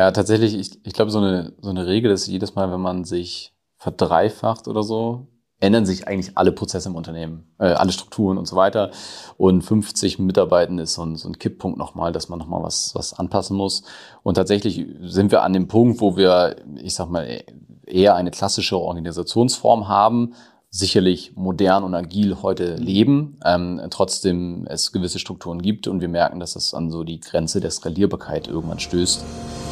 [0.00, 3.04] Ja, tatsächlich, ich, ich glaube, so eine, so eine Regel ist jedes Mal, wenn man
[3.04, 5.26] sich verdreifacht oder so,
[5.58, 8.92] ändern sich eigentlich alle Prozesse im Unternehmen, äh, alle Strukturen und so weiter.
[9.36, 13.12] Und 50 Mitarbeitende ist so ein, so ein Kipppunkt nochmal, dass man nochmal was, was
[13.12, 13.82] anpassen muss.
[14.22, 17.42] Und tatsächlich sind wir an dem Punkt, wo wir, ich sag mal,
[17.84, 20.32] eher eine klassische Organisationsform haben,
[20.70, 26.40] sicherlich modern und agil heute leben, ähm, trotzdem es gewisse Strukturen gibt und wir merken,
[26.40, 29.69] dass das an so die Grenze der Skalierbarkeit irgendwann stößt.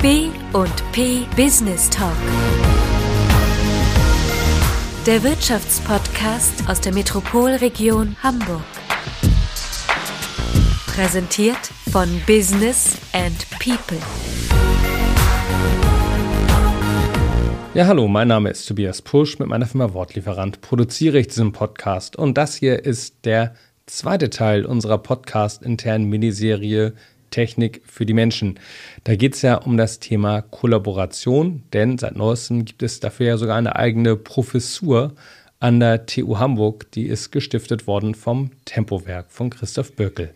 [0.00, 2.14] B und P Business Talk.
[5.06, 8.62] Der Wirtschaftspodcast aus der Metropolregion Hamburg.
[10.86, 11.58] Präsentiert
[11.90, 13.98] von Business and People.
[17.74, 19.40] Ja, hallo, mein Name ist Tobias Pusch.
[19.40, 24.64] Mit meiner Firma Wortlieferant produziere ich diesen Podcast und das hier ist der zweite Teil
[24.64, 26.94] unserer podcast-internen Miniserie
[27.30, 28.58] Technik für die Menschen.
[29.04, 33.36] Da geht es ja um das Thema Kollaboration, denn seit neuestem gibt es dafür ja
[33.36, 35.14] sogar eine eigene Professur
[35.60, 40.30] an der TU Hamburg, die ist gestiftet worden vom Tempowerk von Christoph Böckel.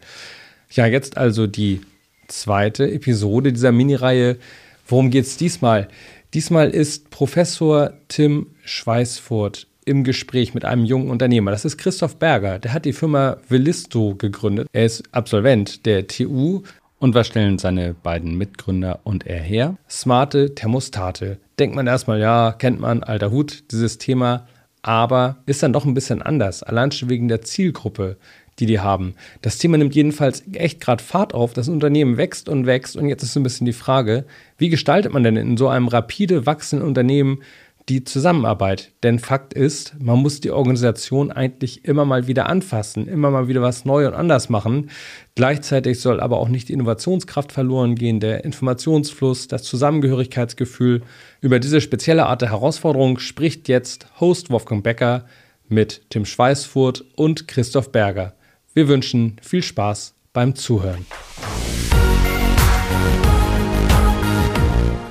[0.70, 1.80] Ja, jetzt also die
[2.28, 4.38] zweite Episode dieser Minireihe.
[4.86, 5.88] Worum geht es diesmal?
[6.34, 11.50] Diesmal ist Professor Tim Schweißfurt im Gespräch mit einem jungen Unternehmer.
[11.50, 12.58] Das ist Christoph Berger.
[12.58, 14.68] Der hat die Firma Willisto gegründet.
[14.72, 16.62] Er ist Absolvent der TU
[17.02, 19.76] und was stellen seine beiden Mitgründer und er her?
[19.90, 21.38] Smarte Thermostate.
[21.58, 24.46] Denkt man erstmal, ja, kennt man, alter Hut, dieses Thema.
[24.82, 26.62] Aber ist dann doch ein bisschen anders.
[26.62, 28.18] Allein schon wegen der Zielgruppe,
[28.60, 29.16] die die haben.
[29.40, 31.54] Das Thema nimmt jedenfalls echt gerade Fahrt auf.
[31.54, 32.96] Das Unternehmen wächst und wächst.
[32.96, 34.24] Und jetzt ist so ein bisschen die Frage,
[34.56, 37.42] wie gestaltet man denn in so einem rapide wachsenden Unternehmen
[37.88, 38.92] die Zusammenarbeit.
[39.02, 43.62] Denn Fakt ist, man muss die Organisation eigentlich immer mal wieder anfassen, immer mal wieder
[43.62, 44.90] was neu und anders machen.
[45.34, 51.02] Gleichzeitig soll aber auch nicht die Innovationskraft verloren gehen, der Informationsfluss, das Zusammengehörigkeitsgefühl.
[51.40, 55.26] Über diese spezielle Art der Herausforderung spricht jetzt Host Wolfgang Becker
[55.68, 58.34] mit Tim Schweißfurt und Christoph Berger.
[58.74, 61.04] Wir wünschen viel Spaß beim Zuhören.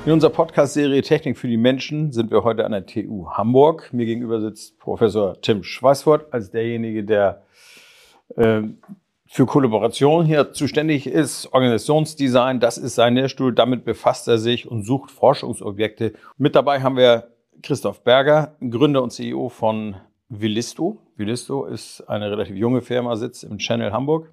[0.04, 3.94] In unserer Podcast-Serie Technik für die Menschen sind wir heute an der TU Hamburg.
[3.94, 7.44] Mir gegenüber sitzt Professor Tim Schweißfurt als derjenige, der
[8.36, 8.64] äh,
[9.28, 14.84] für Kollaboration hier zuständig ist, Organisationsdesign, das ist sein Lehrstuhl, damit befasst er sich und
[14.84, 16.14] sucht Forschungsobjekte.
[16.36, 17.28] Mit dabei haben wir
[17.62, 19.98] Christoph Berger, Gründer und CEO von
[20.30, 20.98] Willisto.
[21.16, 24.32] Willisto ist eine relativ junge Firma, sitzt im Channel Hamburg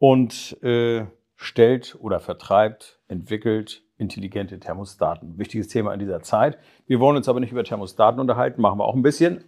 [0.00, 1.04] und äh,
[1.36, 5.38] stellt oder vertreibt, entwickelt intelligente Thermostaten.
[5.38, 6.58] Wichtiges Thema in dieser Zeit.
[6.86, 9.44] Wir wollen uns aber nicht über Thermostaten unterhalten, machen wir auch ein bisschen.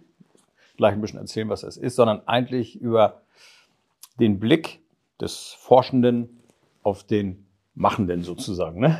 [0.77, 3.21] Gleich ein bisschen erzählen, was das ist, sondern eigentlich über
[4.19, 4.81] den Blick
[5.19, 6.41] des Forschenden
[6.83, 8.79] auf den Machenden sozusagen.
[8.79, 8.99] Ne?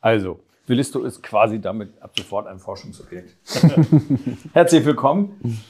[0.00, 3.36] Also, Willisto ist quasi damit ab sofort ein Forschungsobjekt.
[4.52, 5.62] Herzlich willkommen.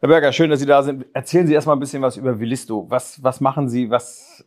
[0.00, 1.06] Herr Berger, schön, dass Sie da sind.
[1.12, 2.86] Erzählen Sie erstmal ein bisschen was über Willisto.
[2.88, 3.90] Was, was machen Sie?
[3.90, 4.44] Was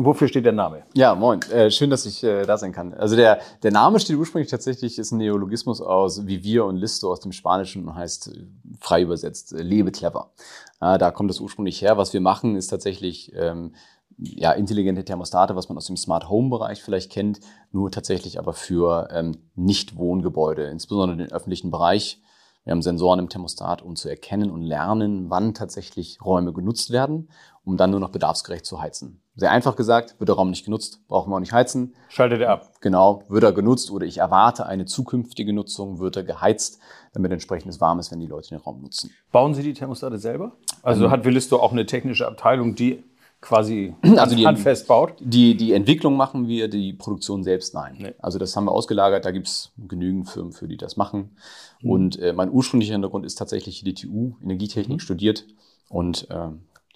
[0.00, 0.84] Wofür steht der Name?
[0.94, 1.40] Ja, moin.
[1.50, 2.94] Äh, schön, dass ich äh, da sein kann.
[2.94, 7.18] Also der, der Name steht ursprünglich tatsächlich, ist ein Neologismus aus Vivir und Listo aus
[7.18, 8.46] dem Spanischen und heißt äh,
[8.78, 10.30] frei übersetzt äh, lebe clever.
[10.78, 11.96] Da kommt es ursprünglich her.
[11.96, 13.74] Was wir machen, ist tatsächlich ähm,
[14.16, 17.40] ja, intelligente Thermostate, was man aus dem Smart Home Bereich vielleicht kennt,
[17.72, 22.22] nur tatsächlich aber für ähm, Nicht-Wohngebäude, insbesondere den öffentlichen Bereich.
[22.62, 27.30] Wir haben Sensoren im Thermostat, um zu erkennen und lernen, wann tatsächlich Räume genutzt werden,
[27.64, 29.20] um dann nur noch bedarfsgerecht zu heizen.
[29.38, 31.94] Sehr einfach gesagt, wird der Raum nicht genutzt, brauchen wir auch nicht heizen.
[32.08, 32.72] Schaltet er ab.
[32.80, 36.80] Genau, wird er genutzt oder ich erwarte eine zukünftige Nutzung, wird er geheizt,
[37.12, 39.12] damit entsprechend es warm ist, wenn die Leute den Raum nutzen.
[39.30, 40.56] Bauen Sie die Thermostate selber?
[40.82, 43.04] Also ähm, hat Willisto auch eine technische Abteilung, die
[43.40, 45.14] quasi also die, handfest baut?
[45.20, 47.94] Die, die Entwicklung machen wir, die Produktion selbst nein.
[47.96, 48.14] Nee.
[48.18, 51.36] Also das haben wir ausgelagert, da gibt es genügend Firmen für, die das machen.
[51.80, 51.90] Mhm.
[51.90, 55.00] Und äh, mein ursprünglicher Hintergrund ist tatsächlich die TU, Energietechnik mhm.
[55.00, 55.46] studiert
[55.88, 56.48] und äh,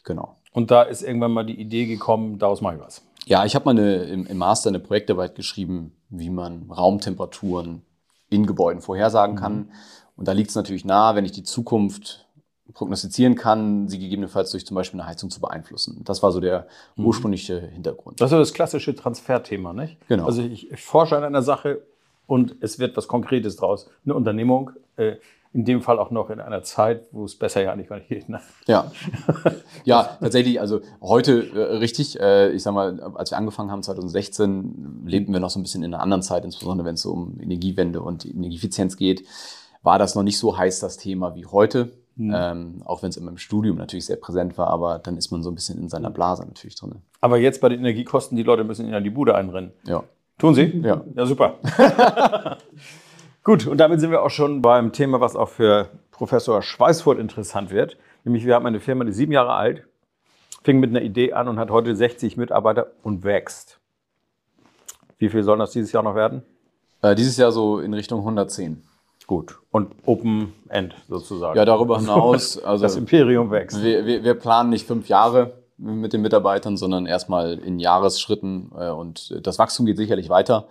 [0.02, 0.38] genau.
[0.52, 3.02] Und da ist irgendwann mal die Idee gekommen, daraus mache ich was.
[3.26, 7.82] Ja, ich habe mal eine, im, im, Master eine Projektarbeit geschrieben, wie man Raumtemperaturen
[8.28, 9.40] in Gebäuden vorhersagen mhm.
[9.40, 9.68] kann.
[10.16, 12.26] Und da liegt es natürlich nahe, wenn ich die Zukunft
[12.74, 16.02] prognostizieren kann, sie gegebenenfalls durch zum Beispiel eine Heizung zu beeinflussen.
[16.04, 16.66] Das war so der
[16.96, 17.06] mhm.
[17.06, 18.20] ursprüngliche Hintergrund.
[18.20, 19.96] Das ist das klassische Transferthema, nicht?
[20.08, 20.26] Genau.
[20.26, 21.82] Also ich, ich forsche an einer Sache
[22.26, 23.90] und es wird was Konkretes draus.
[24.04, 25.16] Eine Unternehmung, äh,
[25.54, 28.28] in dem Fall auch noch in einer Zeit, wo es besser ja nicht mehr geht.
[28.28, 28.40] Ne?
[28.66, 28.90] Ja.
[29.84, 35.02] ja, tatsächlich, also heute äh, richtig, äh, ich sag mal, als wir angefangen haben 2016,
[35.04, 37.38] lebten wir noch so ein bisschen in einer anderen Zeit, insbesondere wenn es so um
[37.40, 39.26] Energiewende und Energieeffizienz geht,
[39.82, 41.92] war das noch nicht so heiß das Thema wie heute.
[42.18, 45.42] Ähm, auch wenn es immer im Studium natürlich sehr präsent war, aber dann ist man
[45.42, 46.96] so ein bisschen in seiner Blase natürlich drin.
[47.22, 49.72] Aber jetzt bei den Energiekosten, die Leute müssen in die Bude einrennen.
[49.84, 50.04] Ja.
[50.38, 50.82] Tun sie?
[50.84, 51.02] Ja.
[51.14, 51.58] Ja, super.
[53.44, 57.70] Gut, und damit sind wir auch schon beim Thema, was auch für Professor Schweißfurt interessant
[57.70, 57.96] wird.
[58.22, 59.84] Nämlich, wir haben eine Firma, die ist sieben Jahre alt,
[60.62, 63.80] fing mit einer Idee an und hat heute 60 Mitarbeiter und wächst.
[65.18, 66.42] Wie viel sollen das dieses Jahr noch werden?
[67.02, 68.84] Äh, dieses Jahr so in Richtung 110.
[69.26, 69.58] Gut.
[69.72, 71.56] Und Open End sozusagen.
[71.56, 73.82] Ja, darüber hinaus, also das Imperium wächst.
[73.82, 78.90] wir, wir, wir planen nicht fünf Jahre mit den Mitarbeitern, sondern erstmal in Jahresschritten äh,
[78.90, 80.68] und das Wachstum geht sicherlich weiter.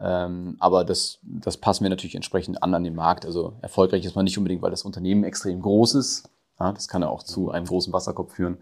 [0.00, 3.24] Ähm, aber das, das passen wir natürlich entsprechend an an den Markt.
[3.24, 6.28] Also erfolgreich ist man nicht unbedingt, weil das Unternehmen extrem groß ist.
[6.60, 8.58] Ja, das kann ja auch zu einem großen Wasserkopf führen,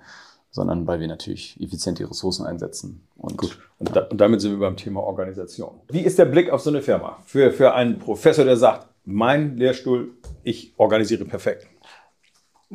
[0.51, 3.07] sondern weil wir natürlich effizient die Ressourcen einsetzen.
[3.17, 3.59] Und Gut.
[3.79, 5.81] Und, da, und damit sind wir beim Thema Organisation.
[5.89, 7.19] Wie ist der Blick auf so eine Firma?
[7.25, 11.67] Für, für einen Professor, der sagt, mein Lehrstuhl, ich organisiere perfekt.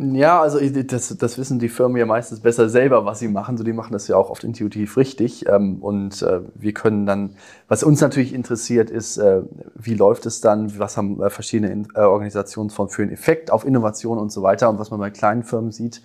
[0.02, 3.58] Ja, also das, das wissen die Firmen ja meistens besser selber, was sie machen.
[3.58, 5.46] So, die machen das ja auch oft intuitiv richtig.
[5.50, 7.32] Ähm, und äh, wir können dann,
[7.68, 9.42] was uns natürlich interessiert, ist, äh,
[9.76, 14.32] wie läuft es dann, was haben äh, verschiedene Organisationsformen für einen Effekt auf Innovation und
[14.32, 14.70] so weiter.
[14.70, 16.02] Und was man bei kleinen Firmen sieht,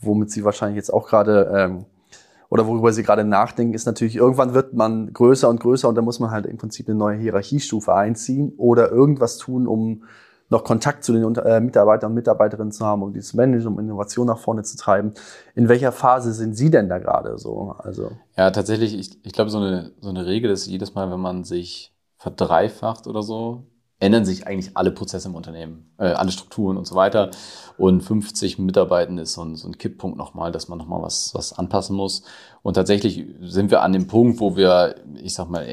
[0.00, 1.84] womit sie wahrscheinlich jetzt auch gerade ähm,
[2.48, 6.02] oder worüber sie gerade nachdenken, ist natürlich, irgendwann wird man größer und größer und da
[6.02, 10.04] muss man halt im Prinzip eine neue Hierarchiestufe einziehen oder irgendwas tun, um
[10.52, 13.80] noch Kontakt zu den äh, Mitarbeitern und Mitarbeiterinnen zu haben, um die zu managen, um
[13.80, 15.14] Innovation nach vorne zu treiben.
[15.54, 17.74] In welcher Phase sind Sie denn da gerade so?
[17.78, 21.20] Also Ja, tatsächlich, ich, ich glaube, so eine, so eine Regel ist jedes Mal, wenn
[21.20, 23.64] man sich verdreifacht oder so,
[23.98, 27.30] ändern sich eigentlich alle Prozesse im Unternehmen, äh, alle Strukturen und so weiter.
[27.78, 31.52] Und 50 Mitarbeitende ist so ein, so ein Kipppunkt nochmal, dass man nochmal was, was
[31.52, 32.24] anpassen muss.
[32.62, 35.66] Und tatsächlich sind wir an dem Punkt, wo wir, ich sag mal,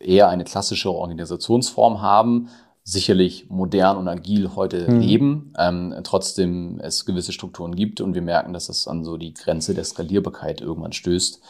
[0.00, 2.48] eher eine klassische Organisationsform haben,
[2.88, 8.52] sicherlich modern und agil heute leben, ähm, trotzdem es gewisse Strukturen gibt und wir merken,
[8.52, 11.40] dass es an so die Grenze der Skalierbarkeit irgendwann stößt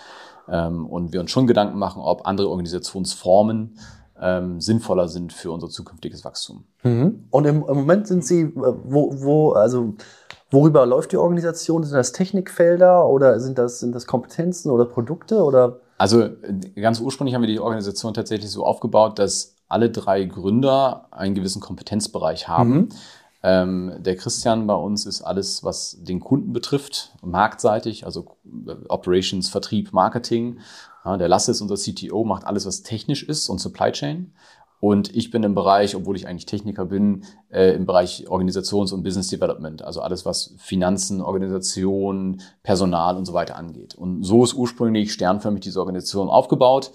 [0.48, 3.76] ähm, und wir uns schon Gedanken machen, ob andere Organisationsformen
[4.18, 6.64] ähm, sinnvoller sind für unser zukünftiges Wachstum.
[7.30, 9.92] und im, im Moment sind Sie, äh, wo, wo, also
[10.50, 11.84] worüber läuft die Organisation?
[11.84, 15.80] Sind das Technikfelder oder sind das, sind das Kompetenzen oder Produkte oder?
[15.98, 21.08] Also äh, ganz ursprünglich haben wir die Organisation tatsächlich so aufgebaut, dass alle drei Gründer
[21.10, 22.88] einen gewissen Kompetenzbereich haben.
[23.42, 29.48] Ähm, der Christian bei uns ist alles, was den Kunden betrifft, marktseitig, also äh, Operations,
[29.48, 30.58] Vertrieb, Marketing.
[31.04, 34.32] Ja, der Lasse ist unser CTO, macht alles, was technisch ist und Supply Chain.
[34.78, 39.02] Und ich bin im Bereich, obwohl ich eigentlich Techniker bin, äh, im Bereich Organisations- und
[39.02, 43.94] Business Development, also alles, was Finanzen, Organisation, Personal und so weiter angeht.
[43.94, 46.90] Und so ist ursprünglich sternförmig diese Organisation aufgebaut.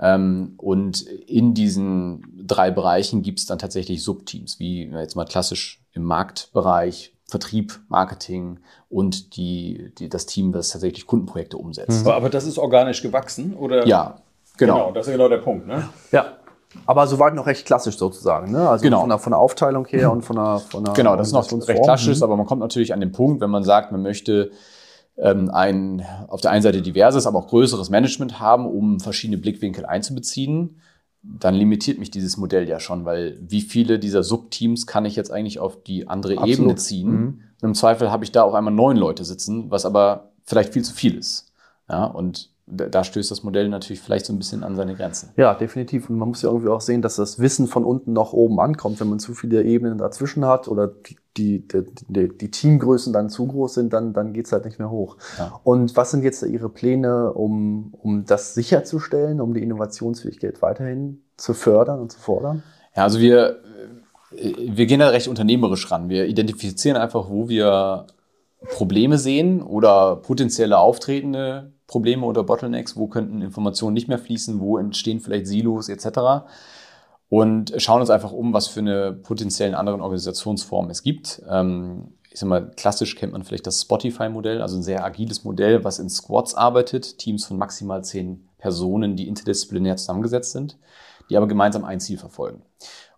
[0.00, 5.80] Ähm, und in diesen drei Bereichen gibt es dann tatsächlich Subteams, wie jetzt mal klassisch
[5.92, 12.06] im Marktbereich, Vertrieb, Marketing und die, die, das Team, das tatsächlich Kundenprojekte umsetzt.
[12.06, 13.86] Aber, aber das ist organisch gewachsen, oder?
[13.86, 14.16] Ja,
[14.56, 14.92] genau.
[14.92, 15.88] Das ist genau der Punkt, ne?
[16.12, 16.36] Ja.
[16.84, 18.68] Aber soweit noch recht klassisch sozusagen, ne?
[18.68, 19.00] Also Genau.
[19.00, 21.50] von, der, von der Aufteilung her und von der, von der Genau, das ist noch
[21.68, 24.50] recht klassisch, aber man kommt natürlich an den Punkt, wenn man sagt, man möchte
[25.18, 30.80] ein auf der einen Seite diverses, aber auch größeres Management haben, um verschiedene Blickwinkel einzubeziehen,
[31.22, 35.32] dann limitiert mich dieses Modell ja schon, weil wie viele dieser Subteams kann ich jetzt
[35.32, 36.58] eigentlich auf die andere Absolut.
[36.58, 37.42] Ebene ziehen?
[37.62, 40.84] Und im Zweifel habe ich da auf einmal neun Leute sitzen, was aber vielleicht viel
[40.84, 41.52] zu viel ist.
[41.88, 45.30] Ja, und da stößt das Modell natürlich vielleicht so ein bisschen an seine Grenzen.
[45.36, 46.10] Ja, definitiv.
[46.10, 48.98] Und man muss ja irgendwie auch sehen, dass das Wissen von unten nach oben ankommt.
[48.98, 51.64] Wenn man zu viele Ebenen dazwischen hat oder die, die,
[52.08, 55.16] die, die, Teamgrößen dann zu groß sind, dann, dann geht's halt nicht mehr hoch.
[55.38, 55.60] Ja.
[55.62, 61.54] Und was sind jetzt Ihre Pläne, um, um das sicherzustellen, um die Innovationsfähigkeit weiterhin zu
[61.54, 62.64] fördern und zu fordern?
[62.96, 63.60] Ja, also wir,
[64.34, 66.08] äh, wir gehen da recht unternehmerisch ran.
[66.08, 68.06] Wir identifizieren einfach, wo wir
[68.70, 74.78] Probleme sehen oder potenzielle auftretende Probleme oder Bottlenecks, wo könnten Informationen nicht mehr fließen, wo
[74.78, 76.46] entstehen vielleicht Silos etc.
[77.28, 81.42] Und schauen uns einfach um, was für eine potenziellen anderen Organisationsform es gibt.
[81.48, 85.84] Ähm, ich sag mal, klassisch kennt man vielleicht das Spotify-Modell, also ein sehr agiles Modell,
[85.84, 90.76] was in Squads arbeitet, Teams von maximal zehn Personen, die interdisziplinär zusammengesetzt sind,
[91.30, 92.62] die aber gemeinsam ein Ziel verfolgen.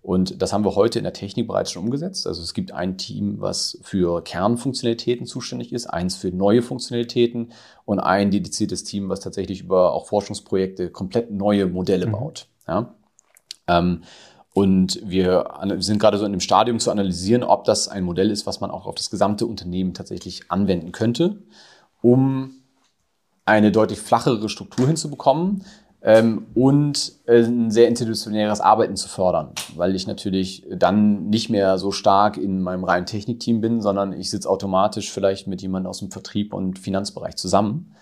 [0.00, 2.26] Und das haben wir heute in der Technik bereits schon umgesetzt.
[2.26, 7.52] Also es gibt ein Team, was für Kernfunktionalitäten zuständig ist, eins für neue Funktionalitäten
[7.85, 12.47] und ein dediziertes Team, was tatsächlich über auch Forschungsprojekte komplett neue Modelle baut.
[12.67, 12.95] Ja?
[13.67, 14.02] Ähm,
[14.55, 15.45] und wir
[15.78, 18.71] sind gerade so in dem Stadium zu analysieren, ob das ein Modell ist, was man
[18.71, 21.43] auch auf das gesamte Unternehmen tatsächlich anwenden könnte,
[22.02, 22.55] um
[23.45, 25.64] eine deutlich flachere Struktur hinzubekommen,
[26.02, 31.78] ähm, und äh, ein sehr institutionäres Arbeiten zu fördern, weil ich natürlich dann nicht mehr
[31.78, 35.99] so stark in meinem reinen Technikteam bin, sondern ich sitze automatisch vielleicht mit jemandem aus
[35.99, 37.95] dem Vertrieb und Finanzbereich zusammen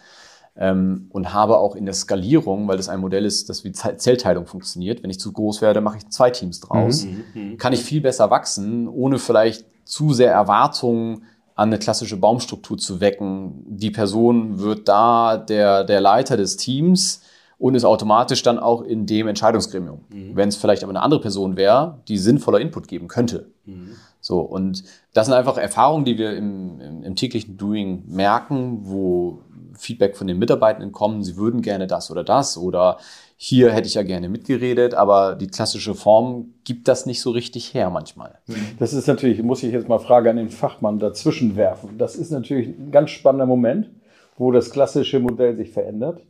[0.56, 4.46] ähm, und habe auch in der Skalierung, weil das ein Modell ist, das wie Zellteilung
[4.46, 7.24] funktioniert, wenn ich zu groß werde, mache ich zwei Teams draus, mhm.
[7.34, 7.56] mhm.
[7.56, 11.22] kann ich viel besser wachsen, ohne vielleicht zu sehr Erwartungen
[11.54, 13.64] an eine klassische Baumstruktur zu wecken.
[13.66, 17.22] Die Person wird da der, der Leiter des Teams
[17.58, 20.04] und ist automatisch dann auch in dem Entscheidungsgremium.
[20.08, 20.36] Mhm.
[20.36, 23.50] Wenn es vielleicht aber eine andere Person wäre, die sinnvoller Input geben könnte.
[23.64, 23.92] Mhm.
[24.20, 24.84] So, und
[25.14, 29.40] das sind einfach Erfahrungen, die wir im, im, im täglichen Doing merken, wo
[29.74, 32.98] Feedback von den Mitarbeitenden kommen, sie würden gerne das oder das oder
[33.36, 37.74] hier hätte ich ja gerne mitgeredet, aber die klassische Form gibt das nicht so richtig
[37.74, 38.38] her manchmal.
[38.78, 41.98] Das ist natürlich, muss ich jetzt mal Frage an den Fachmann dazwischen werfen.
[41.98, 43.90] Das ist natürlich ein ganz spannender Moment,
[44.38, 46.22] wo das klassische Modell sich verändert.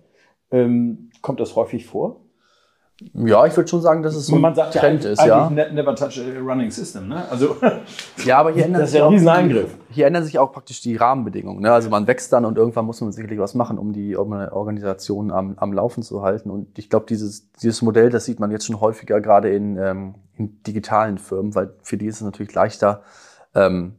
[0.51, 2.21] Ähm, kommt das häufig vor?
[3.13, 5.23] Ja, ich würde schon sagen, dass es so Man sagt Trend ja, ist.
[5.23, 5.51] Ja.
[5.51, 7.09] Ne-, never touch a running system.
[7.09, 7.29] Ne?
[7.29, 7.57] Also,
[8.25, 9.77] ja, aber hier ändert das ist ja ein Rieseneingriff.
[9.91, 11.61] Hier ändern sich auch praktisch die Rahmenbedingungen.
[11.61, 11.71] Ne?
[11.71, 15.59] Also man wächst dann und irgendwann muss man sicherlich was machen, um die Organisation am,
[15.59, 16.49] am Laufen zu halten.
[16.49, 20.15] Und ich glaube, dieses, dieses Modell, das sieht man jetzt schon häufiger, gerade in, ähm,
[20.39, 23.03] in digitalen Firmen, weil für die ist es natürlich leichter,
[23.55, 23.97] ähm,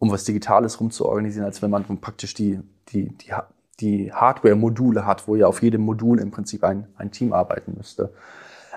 [0.00, 3.32] um was Digitales rumzuorganisieren, als wenn man praktisch die, die, die,
[3.80, 8.12] die Hardware-Module hat, wo ja auf jedem Modul im Prinzip ein, ein Team arbeiten müsste.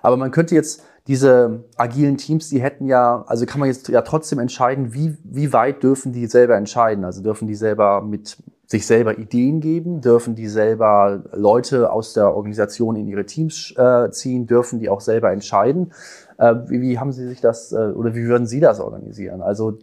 [0.01, 4.01] Aber man könnte jetzt diese agilen Teams, die hätten ja, also kann man jetzt ja
[4.01, 7.03] trotzdem entscheiden, wie, wie weit dürfen die selber entscheiden?
[7.03, 12.33] Also dürfen die selber mit sich selber Ideen geben, dürfen die selber Leute aus der
[12.33, 15.91] Organisation in ihre Teams äh, ziehen, dürfen die auch selber entscheiden.
[16.37, 19.41] Äh, wie, wie haben Sie sich das äh, oder wie würden Sie das organisieren?
[19.41, 19.77] Also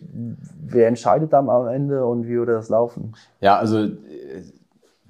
[0.62, 3.12] wer entscheidet dann am Ende und wie würde das laufen?
[3.41, 3.91] Ja, also äh,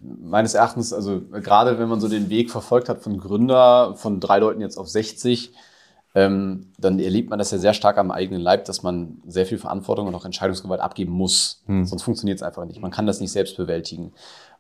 [0.00, 4.38] meines Erachtens, also gerade wenn man so den Weg verfolgt hat von Gründer, von drei
[4.38, 5.52] Leuten jetzt auf 60,
[6.14, 9.59] ähm, dann erlebt man das ja sehr stark am eigenen Leib, dass man sehr viel
[9.59, 11.62] Verantwortung und auch Entscheidungsgewalt abgeben muss.
[11.66, 11.85] Hm.
[11.85, 12.80] Sonst funktioniert es einfach nicht.
[12.80, 14.12] Man kann das nicht selbst bewältigen.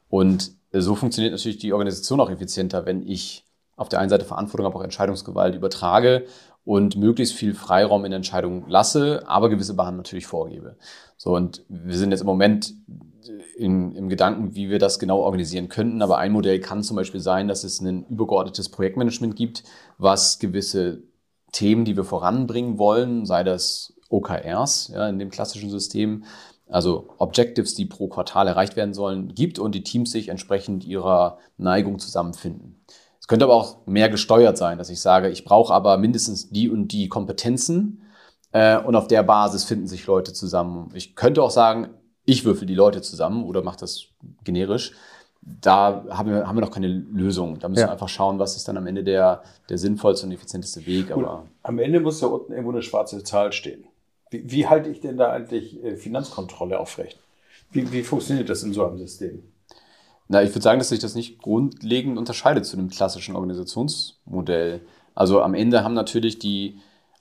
[0.08, 3.44] Und so funktioniert natürlich die Organisation auch effizienter, wenn ich
[3.76, 6.26] auf der einen Seite Verantwortung, aber auch Entscheidungsgewalt übertrage
[6.64, 10.76] und möglichst viel Freiraum in Entscheidungen lasse, aber gewisse Bahnen natürlich vorgebe.
[11.16, 12.74] So, und wir sind jetzt im Moment
[13.56, 16.02] in, im Gedanken, wie wir das genau organisieren könnten.
[16.02, 19.64] Aber ein Modell kann zum Beispiel sein, dass es ein übergeordnetes Projektmanagement gibt,
[19.98, 21.02] was gewisse
[21.52, 26.24] Themen, die wir voranbringen wollen, sei das OKRs ja, in dem klassischen System,
[26.68, 31.38] also Objectives, die pro Quartal erreicht werden sollen, gibt und die Teams sich entsprechend ihrer
[31.56, 32.84] Neigung zusammenfinden.
[33.20, 36.68] Es könnte aber auch mehr gesteuert sein, dass ich sage, ich brauche aber mindestens die
[36.68, 38.02] und die Kompetenzen
[38.52, 40.90] äh, und auf der Basis finden sich Leute zusammen.
[40.94, 41.90] Ich könnte auch sagen,
[42.24, 44.06] ich würfel die Leute zusammen oder mache das
[44.44, 44.92] generisch.
[45.42, 47.58] Da haben wir, haben wir noch keine Lösung.
[47.58, 47.86] Da müssen ja.
[47.86, 51.10] wir einfach schauen, was ist dann am Ende der, der sinnvollste und effizienteste Weg.
[51.10, 53.84] Aber am Ende muss da unten irgendwo eine schwarze Zahl stehen.
[54.30, 57.18] Wie, wie halte ich denn da eigentlich äh, Finanzkontrolle aufrecht?
[57.72, 59.42] Wie, wie funktioniert das in so einem System?
[60.28, 64.80] Na, ich würde sagen, dass sich das nicht grundlegend unterscheidet zu einem klassischen Organisationsmodell.
[65.14, 66.78] Also am Ende haben natürlich die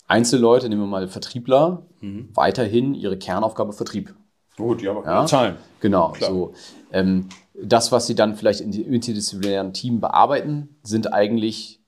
[0.08, 2.30] Einzelleute, nehmen wir mal Vertriebler, mhm.
[2.34, 4.14] weiterhin ihre Kernaufgabe Vertrieb.
[4.60, 5.26] Gut, ja, aber ja?
[5.26, 5.56] Zahlen.
[5.80, 6.32] Genau, Klar.
[6.32, 6.54] so.
[6.92, 7.30] Ähm,
[7.62, 11.82] das, was sie dann vielleicht in dem interdisziplinären Team bearbeiten, sind eigentlich,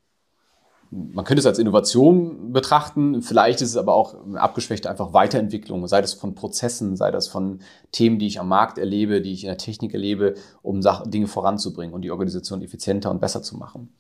[0.89, 6.01] man könnte es als Innovation betrachten, vielleicht ist es aber auch abgeschwächte einfach Weiterentwicklung, sei
[6.01, 7.59] das von Prozessen, sei das von
[7.91, 11.27] Themen, die ich am Markt erlebe, die ich in der Technik erlebe, um Sachen, Dinge
[11.27, 13.93] voranzubringen und die Organisation effizienter und besser zu machen.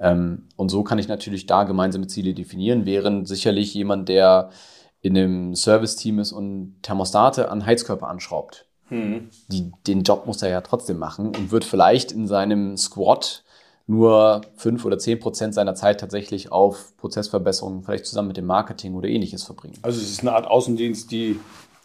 [0.00, 4.50] Ähm, und so kann ich natürlich da gemeinsame Ziele definieren, während sicherlich jemand, der
[5.06, 8.66] in einem Service-Team ist und Thermostate an Heizkörper anschraubt.
[8.90, 9.30] Mhm.
[9.48, 13.42] Die, den Job muss er ja trotzdem machen und wird vielleicht in seinem Squad
[13.86, 18.94] nur fünf oder zehn Prozent seiner Zeit tatsächlich auf Prozessverbesserungen, vielleicht zusammen mit dem Marketing
[18.94, 19.78] oder ähnliches verbringen.
[19.82, 21.38] Also es ist eine Art Außendienst, die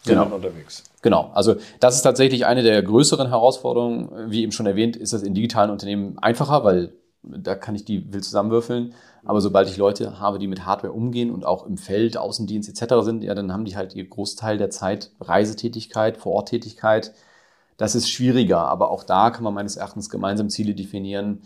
[0.04, 0.24] genau.
[0.24, 0.84] unterwegs.
[1.00, 1.30] Genau.
[1.34, 4.30] Also das ist tatsächlich eine der größeren Herausforderungen.
[4.30, 8.12] Wie eben schon erwähnt, ist das in digitalen Unternehmen einfacher, weil da kann ich die
[8.12, 8.94] wild zusammenwürfeln.
[9.24, 12.94] Aber sobald ich Leute habe, die mit Hardware umgehen und auch im Feld, Außendienst etc.
[13.04, 17.12] sind, ja, dann haben die halt ihr Großteil der Zeit Reisetätigkeit, Vororttätigkeit.
[17.76, 21.42] Das ist schwieriger, aber auch da kann man meines Erachtens gemeinsam Ziele definieren,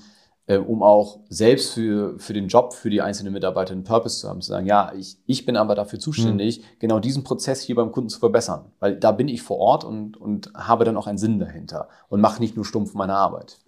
[0.47, 4.29] äh, um auch selbst für, für den Job, für die einzelnen Mitarbeiter einen Purpose zu
[4.29, 6.65] haben, zu sagen, ja, ich, ich bin aber dafür zuständig, mhm.
[6.79, 8.67] genau diesen Prozess hier beim Kunden zu verbessern.
[8.81, 12.21] Weil da bin ich vor Ort und, und habe dann auch einen Sinn dahinter und
[12.21, 13.59] mache nicht nur stumpf meine Arbeit.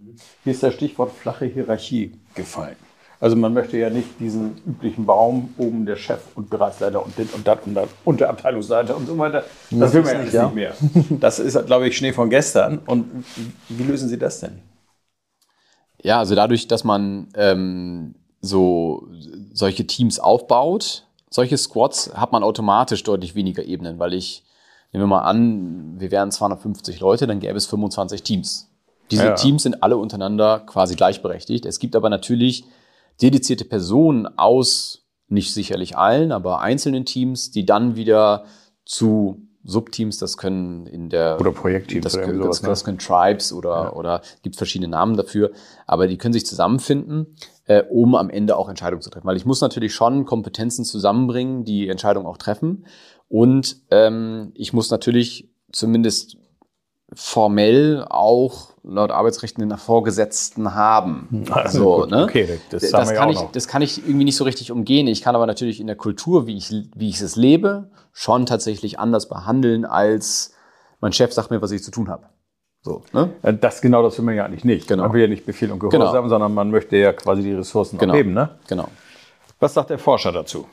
[0.45, 2.77] Hier ist das Stichwort flache Hierarchie gefallen.
[3.21, 7.29] Also man möchte ja nicht diesen üblichen Baum, oben der Chef und Bereichsleiter und den
[7.31, 9.43] und das und das und der Abteilungsleiter und so weiter.
[9.71, 10.45] Das, das will man ja nicht, ja.
[10.45, 10.75] nicht mehr.
[11.19, 12.79] Das ist, glaube ich, Schnee von gestern.
[12.79, 13.25] Und
[13.69, 14.63] wie lösen Sie das denn?
[16.01, 19.09] Ja, also dadurch, dass man ähm, so
[19.53, 24.45] solche Teams aufbaut, solche Squads, hat man automatisch deutlich weniger Ebenen, weil ich,
[24.93, 28.71] nehmen wir mal an, wir wären 250 Leute, dann gäbe es 25 Teams.
[29.11, 29.35] Diese Ja.
[29.35, 31.67] Teams sind alle untereinander quasi gleichberechtigt.
[31.67, 32.65] Es gibt aber natürlich
[33.21, 38.45] dedizierte Personen aus, nicht sicherlich allen, aber einzelnen Teams, die dann wieder
[38.85, 42.69] zu Subteams, das können in der Oder Projektteams das, oder können, sowas, ne?
[42.69, 43.93] das können Tribes oder, Ja.
[43.93, 45.51] oder gibt verschiedene Namen dafür,
[45.87, 49.27] aber die können sich zusammenfinden, äh, um am Ende auch Entscheidungen zu treffen.
[49.27, 52.87] Weil ich muss natürlich schon Kompetenzen zusammenbringen, die Entscheidungen auch treffen.
[53.29, 56.39] Und ähm, ich muss natürlich zumindest
[57.15, 61.45] formell auch laut Arbeitsrechten einen Vorgesetzten haben.
[61.69, 62.25] So, Gut, ne?
[62.25, 64.71] Okay, das, Das, haben wir ja kann ich, das kann ich irgendwie nicht so richtig
[64.71, 65.07] umgehen.
[65.07, 68.99] Ich kann aber natürlich in der Kultur, wie ich, wie ich es lebe, schon tatsächlich
[68.99, 70.55] anders behandeln, als
[71.01, 72.27] mein Chef sagt mir, was ich zu tun habe.
[72.83, 73.31] So, ne?
[73.43, 74.87] Äh, Das genau, das will man ja eigentlich nicht.
[74.89, 75.05] Genau.
[75.05, 76.29] Man will ja nicht Befehl und Gehorsam, Genau.
[76.29, 78.13] sondern man möchte ja quasi die Ressourcen Genau.
[78.13, 78.35] abheben.
[78.35, 78.51] Ne?
[78.69, 78.89] Genau.
[79.61, 80.67] Was sagt der Forscher dazu?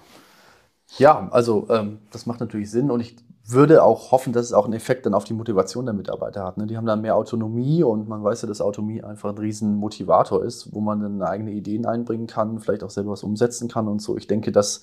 [0.98, 3.16] Ja, also ähm, das macht natürlich Sinn und ich
[3.48, 6.58] würde auch hoffen, dass es auch einen Effekt dann auf die Motivation der Mitarbeiter hat.
[6.58, 6.66] Ne?
[6.66, 10.44] Die haben dann mehr Autonomie und man weiß ja, dass Autonomie einfach ein riesen Motivator
[10.44, 14.02] ist, wo man dann eigene Ideen einbringen kann, vielleicht auch selber was umsetzen kann und
[14.02, 14.18] so.
[14.18, 14.82] Ich denke, das,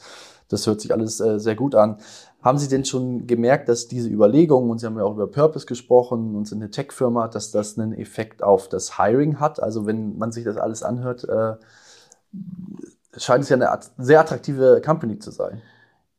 [0.49, 1.97] das hört sich alles äh, sehr gut an.
[2.41, 5.67] Haben Sie denn schon gemerkt, dass diese Überlegungen, und Sie haben ja auch über Purpose
[5.67, 9.61] gesprochen und sind eine Tech-Firma, dass das einen Effekt auf das Hiring hat?
[9.61, 11.55] Also wenn man sich das alles anhört, äh,
[13.17, 15.63] scheint es ja eine sehr attraktive Company zu sein.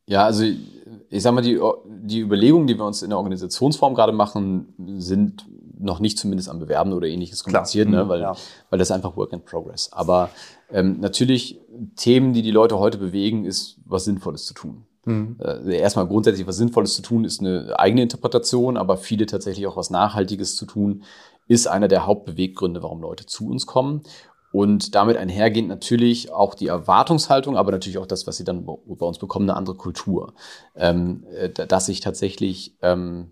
[0.05, 4.11] Ja, also ich sag mal, die, die Überlegungen, die wir uns in der Organisationsform gerade
[4.11, 5.45] machen, sind
[5.79, 7.61] noch nicht zumindest am Bewerben oder ähnliches Klar.
[7.61, 8.03] kommuniziert, ne?
[8.03, 8.35] Mhm, weil, ja.
[8.69, 9.91] weil das einfach Work in Progress.
[9.91, 10.29] Aber
[10.71, 11.59] ähm, natürlich,
[11.95, 14.85] Themen, die die Leute heute bewegen, ist was Sinnvolles zu tun.
[15.39, 19.75] Äh, erstmal grundsätzlich was Sinnvolles zu tun, ist eine eigene Interpretation, aber viele tatsächlich auch
[19.75, 21.03] was Nachhaltiges zu tun,
[21.47, 24.01] ist einer der Hauptbeweggründe, warum Leute zu uns kommen.
[24.53, 29.05] Und damit einhergehend natürlich auch die Erwartungshaltung, aber natürlich auch das, was sie dann bei
[29.05, 30.35] uns bekommen, eine andere Kultur.
[30.75, 33.31] Ähm, äh, dass ich tatsächlich ähm,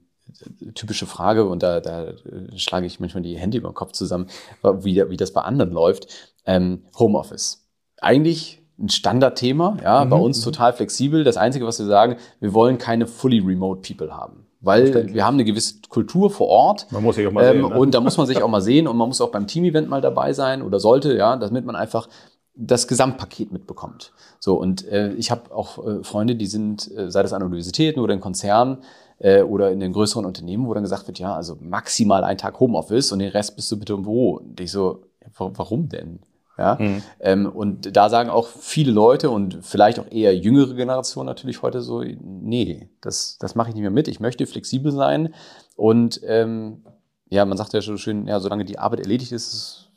[0.73, 2.13] typische Frage, und da, da
[2.55, 4.25] schlage ich manchmal die Hände über den Kopf zusammen,
[4.63, 6.07] wie, wie das bei anderen läuft.
[6.47, 7.67] Ähm, Homeoffice.
[8.01, 11.24] Eigentlich ein Standardthema, ja, bei uns total flexibel.
[11.24, 14.48] Das Einzige, was wir sagen, wir wollen keine fully remote people haben.
[14.61, 16.91] Weil wir haben eine gewisse Kultur vor Ort.
[16.91, 17.79] Man muss sich auch mal ähm, sehen, ne?
[17.79, 20.01] Und da muss man sich auch mal sehen und man muss auch beim Team-Event mal
[20.01, 22.07] dabei sein oder sollte, ja, damit man einfach
[22.53, 24.13] das Gesamtpaket mitbekommt.
[24.39, 28.00] So, und äh, ich habe auch äh, Freunde, die sind, äh, sei das an Universitäten
[28.00, 28.79] oder in Konzernen
[29.17, 32.59] äh, oder in den größeren Unternehmen, wo dann gesagt wird, ja, also maximal ein Tag
[32.59, 34.37] Homeoffice und den Rest bist du bitte im Büro.
[34.37, 35.03] Und ich so,
[35.37, 36.19] warum denn?
[36.61, 36.77] Ja,
[37.21, 41.81] ähm, und da sagen auch viele Leute und vielleicht auch eher jüngere Generationen natürlich heute
[41.81, 44.07] so, nee, das, das mache ich nicht mehr mit.
[44.07, 45.33] Ich möchte flexibel sein
[45.75, 46.83] und ähm,
[47.29, 49.87] ja, man sagt ja schon schön, ja, solange die Arbeit erledigt ist,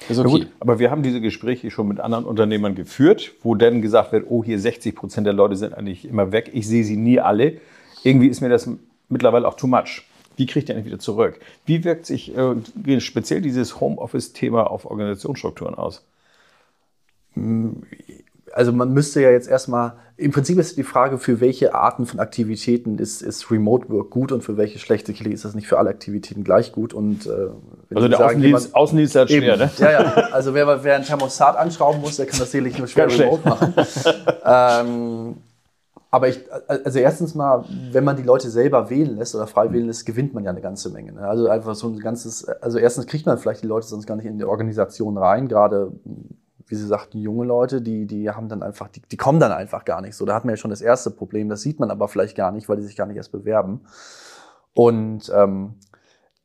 [0.00, 0.30] ist, ist okay.
[0.30, 4.26] gut, aber wir haben diese Gespräche schon mit anderen Unternehmern geführt, wo dann gesagt wird,
[4.28, 6.50] oh, hier 60 Prozent der Leute sind eigentlich immer weg.
[6.54, 7.60] Ich sehe sie nie alle.
[8.02, 8.68] Irgendwie ist mir das
[9.08, 10.07] mittlerweile auch too much.
[10.38, 11.40] Wie kriegt ihr eigentlich wieder zurück?
[11.66, 16.02] Wie wirkt sich äh, speziell dieses Homeoffice-Thema auf Organisationsstrukturen aus?
[18.52, 22.18] Also man müsste ja jetzt erstmal, im Prinzip ist die Frage, für welche Arten von
[22.18, 25.06] Aktivitäten ist, ist Remote Work gut und für welche schlecht.
[25.06, 26.94] Sicherlich ist das nicht für alle Aktivitäten gleich gut.
[26.94, 27.30] Und, äh,
[27.94, 29.70] Also der sagen, Außendienst, jemand- Außendienst hat schwer, ne?
[29.78, 30.00] Ja, ja.
[30.32, 33.48] Also wer, wer ein Thermostat anschrauben muss, der kann das sicherlich nur schwer Ganz remote
[33.48, 33.74] machen.
[34.44, 35.36] ähm,
[36.10, 39.86] aber ich, also erstens mal, wenn man die Leute selber wählen lässt oder frei wählen
[39.86, 41.12] lässt, gewinnt man ja eine ganze Menge.
[41.12, 41.20] Ne?
[41.20, 44.24] Also einfach so ein ganzes, also erstens kriegt man vielleicht die Leute sonst gar nicht
[44.24, 45.92] in die Organisation rein, gerade
[46.66, 49.84] wie Sie sagten, junge Leute, die, die haben dann einfach, die, die kommen dann einfach
[49.84, 50.24] gar nicht so.
[50.26, 52.68] Da hat man ja schon das erste Problem, das sieht man aber vielleicht gar nicht,
[52.68, 53.82] weil die sich gar nicht erst bewerben.
[54.74, 55.74] Und ähm,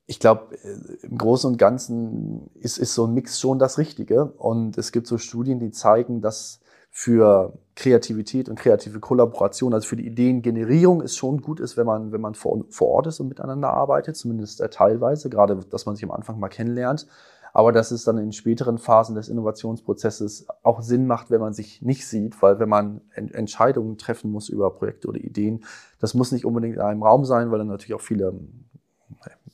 [0.05, 0.55] ich glaube,
[1.01, 4.25] im Großen und Ganzen ist, ist so ein Mix schon das Richtige.
[4.25, 6.59] Und es gibt so Studien, die zeigen, dass
[6.95, 12.11] für Kreativität und kreative Kollaboration, also für die Ideengenerierung, es schon gut ist, wenn man,
[12.11, 15.95] wenn man vor, vor Ort ist und miteinander arbeitet, zumindest äh, teilweise, gerade dass man
[15.95, 17.07] sich am Anfang mal kennenlernt.
[17.51, 21.81] Aber dass es dann in späteren Phasen des Innovationsprozesses auch Sinn macht, wenn man sich
[21.81, 25.63] nicht sieht, weil wenn man en Entscheidungen treffen muss über Projekte oder Ideen,
[25.99, 28.39] das muss nicht unbedingt in einem Raum sein, weil dann natürlich auch viele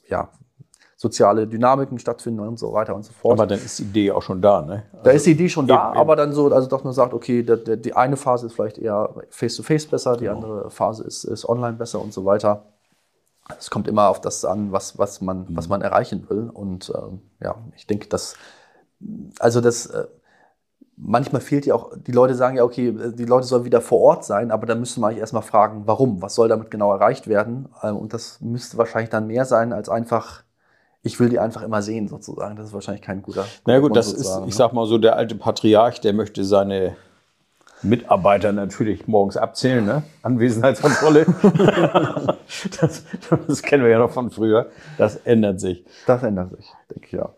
[0.07, 0.29] ja,
[0.99, 3.39] soziale Dynamiken stattfinden und so weiter und so fort.
[3.39, 4.83] Aber dann ist die Idee auch schon da, ne?
[5.01, 5.97] Da ist die Idee schon da, eben, eben.
[6.01, 9.09] aber dann so, also doch nur sagt, okay, der, die eine Phase ist vielleicht eher
[9.29, 12.65] face-to-face besser, die andere Phase ist, ist online besser und so weiter.
[13.57, 16.49] Es kommt immer auf das an, was, was, man, was man erreichen will.
[16.49, 18.35] Und ähm, ja, ich denke, dass,
[19.39, 20.05] also das, äh,
[20.97, 24.25] manchmal fehlt ja auch, die Leute sagen ja, okay, die Leute sollen wieder vor Ort
[24.25, 27.69] sein, aber dann müsste man eigentlich erstmal fragen, warum, was soll damit genau erreicht werden?
[27.83, 30.43] Ähm, und das müsste wahrscheinlich dann mehr sein, als einfach
[31.01, 32.55] ich will die einfach immer sehen, sozusagen.
[32.55, 33.45] Das ist wahrscheinlich kein guter.
[33.65, 34.51] Na ja, gut, Grund, das ist, ich ne?
[34.51, 36.95] sag mal so, der alte Patriarch, der möchte seine
[37.81, 40.03] Mitarbeiter natürlich morgens abzählen, ne?
[40.21, 41.25] Anwesenheitskontrolle.
[42.81, 43.03] das,
[43.47, 44.69] das kennen wir ja noch von früher.
[44.97, 45.85] Das ändert sich.
[46.05, 47.29] Das ändert sich, denke ich, ja.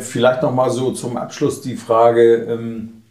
[0.00, 3.02] Vielleicht noch mal so zum Abschluss die Frage, ähm,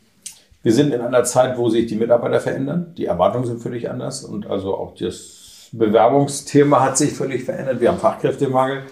[0.64, 2.94] wir sind in einer Zeit, wo sich die Mitarbeiter verändern.
[2.98, 7.80] Die Erwartungen sind völlig anders und also auch das Bewerbungsthema hat sich völlig verändert.
[7.80, 8.84] Wir haben Fachkräftemangel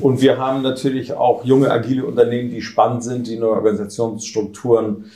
[0.00, 5.10] und wir haben natürlich auch junge, agile Unternehmen, die spannend sind, die neue Organisationsstrukturen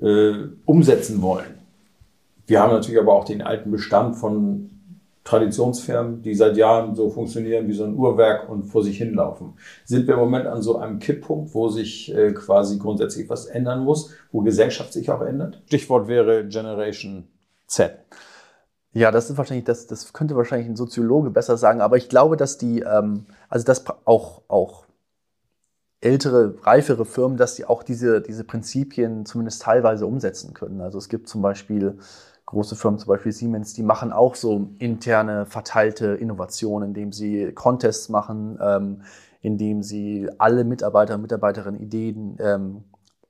[0.00, 0.32] äh,
[0.64, 1.58] umsetzen wollen.
[2.46, 4.70] Wir haben natürlich aber auch den alten Bestand von
[5.24, 9.54] Traditionsfirmen, die seit Jahren so funktionieren wie so ein Uhrwerk und vor sich hinlaufen.
[9.84, 13.84] Sind wir im Moment an so einem Kipppunkt, wo sich äh, quasi grundsätzlich was ändern
[13.84, 15.62] muss, wo Gesellschaft sich auch ändert?
[15.66, 17.28] Stichwort wäre Generation
[17.66, 17.98] Z.
[18.94, 22.36] Ja, das ist wahrscheinlich, das, das könnte wahrscheinlich ein Soziologe besser sagen, aber ich glaube,
[22.36, 24.86] dass die, ähm, also dass auch, auch
[26.00, 30.80] ältere, reifere Firmen, dass die auch diese, diese Prinzipien zumindest teilweise umsetzen können.
[30.80, 31.98] Also es gibt zum Beispiel
[32.46, 38.08] große Firmen, zum Beispiel Siemens, die machen auch so interne, verteilte Innovationen, indem sie Contests
[38.10, 39.02] machen, ähm,
[39.40, 42.84] indem sie alle Mitarbeiter und Mitarbeiterinnen Ideen ähm,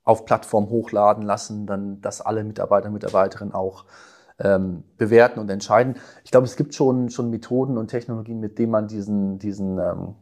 [0.04, 3.86] auf Plattform hochladen lassen, dann, dass alle Mitarbeiter und Mitarbeiterinnen auch
[4.38, 5.96] ähm, bewerten und entscheiden.
[6.24, 10.14] Ich glaube, es gibt schon, schon Methoden und Technologien, mit denen man diesen, diesen, ähm,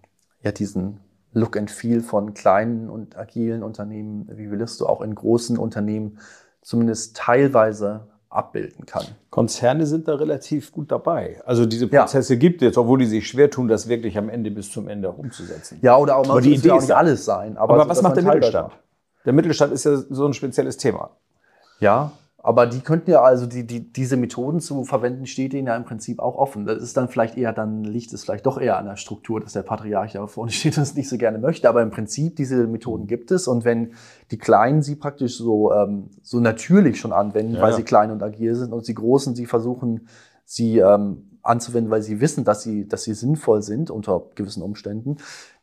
[0.43, 1.01] ja, diesen
[1.33, 6.19] Look and Feel von kleinen und agilen Unternehmen wie Willisto auch in großen Unternehmen
[6.61, 9.05] zumindest teilweise abbilden kann.
[9.31, 11.41] Konzerne sind da relativ gut dabei.
[11.45, 12.03] Also diese Ja.
[12.03, 15.11] Prozesse gibt es, obwohl die sich schwer tun, das wirklich am Ende bis zum Ende
[15.11, 15.79] umzusetzen.
[15.83, 17.57] Ja, oder auch, Aber die Idee ja nicht alles sein.
[17.57, 18.73] Aber, Aber so, was macht der Mittelstand?
[19.25, 21.11] Der Mittelstand ist ja so ein spezielles Thema.
[21.79, 22.13] Ja,
[22.45, 25.85] aber die könnten ja also die, die, diese Methoden zu verwenden, steht ihnen ja im
[25.85, 26.67] Prinzip auch offen.
[26.67, 29.53] Das ist dann vielleicht eher, dann liegt es vielleicht doch eher an der Struktur, dass
[29.53, 31.69] der Patriarch da vorne steht und es nicht so gerne möchte.
[31.69, 33.47] Aber im Prinzip, diese Methoden gibt es.
[33.47, 33.93] Und wenn
[34.33, 37.77] die Kleinen sie praktisch so, ähm, so natürlich schon anwenden, Ja, weil ja.
[37.77, 40.09] sie klein und agil sind, und die Großen sie versuchen,
[40.45, 45.17] sie ähm, anzuwenden, weil sie wissen, dass sie, dass sie sinnvoll sind unter gewissen Umständen,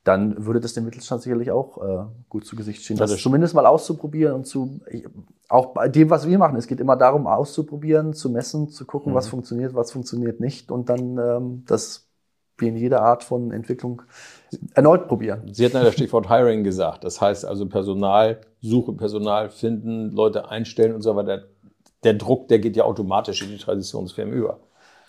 [0.03, 2.97] dann würde das dem Mittelstand sicherlich auch äh, gut zu Gesicht stehen.
[2.97, 4.79] Das das zumindest mal auszuprobieren und zu,
[5.49, 9.11] auch bei dem, was wir machen, es geht immer darum, auszuprobieren, zu messen, zu gucken,
[9.11, 9.15] Mhm.
[9.17, 12.05] was funktioniert, was funktioniert nicht und dann ähm, das
[12.57, 14.01] wie in jeder Art von Entwicklung
[14.73, 15.43] erneut probieren.
[15.53, 17.05] Sie hatten ja das Stichwort Hiring gesagt.
[17.05, 21.43] Das heißt also Personal, Suche, Personal finden, Leute einstellen und so weiter.
[22.03, 24.59] Der Druck, der geht ja automatisch in die Traditionsfirmen über.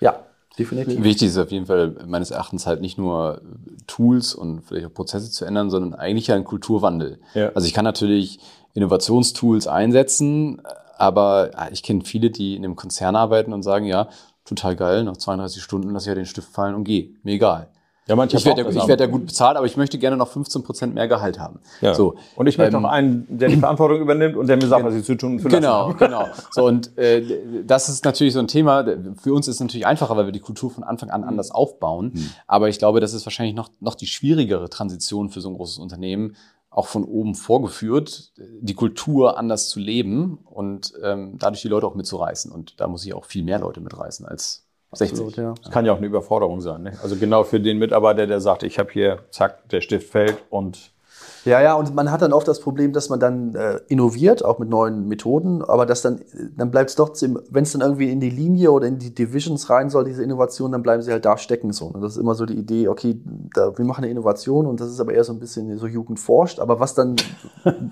[0.00, 0.20] Ja,
[0.58, 1.02] definitiv.
[1.02, 3.40] Wichtig ist auf jeden Fall meines Erachtens halt nicht nur
[3.86, 7.18] Tools und vielleicht auch Prozesse zu ändern, sondern eigentlich ja ein Kulturwandel.
[7.34, 7.50] Ja.
[7.54, 8.40] Also ich kann natürlich
[8.74, 10.62] Innovationstools einsetzen,
[10.96, 14.08] aber ah, ich kenne viele, die in einem Konzern arbeiten und sagen, ja,
[14.44, 17.10] total geil, nach 32 Stunden lasse ich ja den Stift fallen und gehe.
[17.22, 17.68] Mir egal.
[18.06, 20.62] Ja, manche Ich werde, ja, werde ja gut bezahlt, aber ich möchte gerne noch 15
[20.64, 21.60] Prozent mehr Gehalt haben.
[21.80, 21.94] Ja.
[21.94, 22.16] So.
[22.34, 24.94] Und ich möchte Ähm, auch einen, der die Verantwortung übernimmt und der mir sagt, was
[24.94, 26.26] ich zu tun und zu Genau, genau.
[26.50, 28.84] So, und äh, das ist natürlich so ein Thema.
[29.22, 32.12] Für uns ist es natürlich einfacher, weil wir die Kultur von Anfang an anders aufbauen.
[32.46, 35.78] Aber ich glaube, das ist wahrscheinlich noch, noch die schwierigere Transition für so ein großes
[35.78, 36.36] Unternehmen,
[36.70, 41.94] auch von oben vorgeführt, die Kultur anders zu leben und ähm, dadurch die Leute auch
[41.96, 42.50] mitzureißen.
[42.50, 45.12] Und da muss ich auch viel mehr Leute mitreißen als 60.
[45.12, 45.54] Absolut, ja.
[45.62, 46.82] Das kann ja auch eine Überforderung sein.
[46.82, 46.92] Ne?
[47.02, 50.92] Also genau für den Mitarbeiter, der sagt, ich habe hier, zack, der Stift fällt und
[51.44, 54.58] Ja, ja, und man hat dann oft das Problem, dass man dann äh, innoviert, auch
[54.58, 56.20] mit neuen Methoden, aber dass dann,
[56.56, 59.70] dann bleibt es trotzdem, wenn es dann irgendwie in die Linie oder in die Divisions
[59.70, 61.86] rein soll, diese Innovation, dann bleiben sie halt da stecken so.
[61.86, 63.20] Und das ist immer so die Idee, okay,
[63.54, 66.18] da, wir machen eine Innovation und das ist aber eher so ein bisschen so Jugend
[66.18, 67.16] forscht, aber was dann,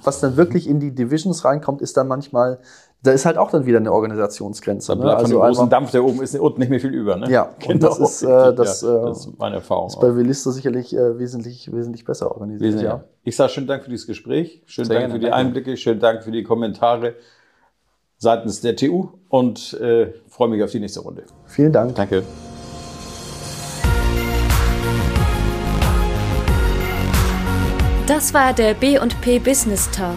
[0.02, 2.58] was dann wirklich in die Divisions reinkommt, ist dann manchmal,
[3.02, 4.92] da ist halt auch dann wieder eine Organisationsgrenze.
[4.92, 5.02] da ne?
[5.02, 7.16] bleibt von dem großen Dampf, der oben ist, unten nicht mehr viel über.
[7.16, 7.30] Ne?
[7.30, 9.88] Ja, und das ist, äh, das, ja, äh, das ist meine Erfahrung.
[9.88, 12.62] ist bei Willisto sicherlich äh, wesentlich, wesentlich besser organisiert.
[12.62, 12.88] Wesentlich.
[12.88, 13.04] Ja.
[13.22, 15.36] Ich sage schönen Dank für dieses Gespräch, schönen Sehr Dank gerne, für die danke.
[15.36, 17.14] Einblicke, schönen Dank für die Kommentare
[18.16, 21.22] seitens der TU und äh, freue mich auf die nächste Runde.
[21.46, 21.94] Vielen Dank.
[21.94, 22.24] Danke.
[28.08, 30.16] Das war der B&P Business Talk.